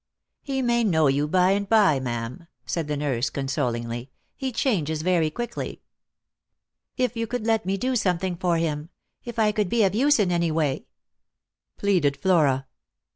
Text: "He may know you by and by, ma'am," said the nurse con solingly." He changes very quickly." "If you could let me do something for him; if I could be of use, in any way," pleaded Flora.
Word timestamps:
"He 0.41 0.63
may 0.63 0.83
know 0.83 1.05
you 1.05 1.27
by 1.27 1.51
and 1.51 1.69
by, 1.69 1.99
ma'am," 1.99 2.47
said 2.65 2.87
the 2.87 2.97
nurse 2.97 3.29
con 3.29 3.45
solingly." 3.45 4.07
He 4.35 4.51
changes 4.51 5.03
very 5.03 5.29
quickly." 5.29 5.83
"If 6.97 7.15
you 7.15 7.27
could 7.27 7.45
let 7.45 7.67
me 7.67 7.77
do 7.77 7.95
something 7.95 8.35
for 8.35 8.57
him; 8.57 8.89
if 9.25 9.37
I 9.37 9.51
could 9.51 9.69
be 9.69 9.83
of 9.83 9.93
use, 9.93 10.17
in 10.17 10.31
any 10.31 10.49
way," 10.49 10.87
pleaded 11.77 12.17
Flora. 12.17 12.65